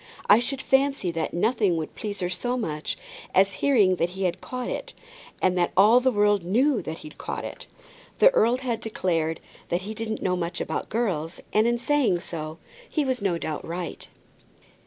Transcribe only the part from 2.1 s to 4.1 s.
her so much as hearing that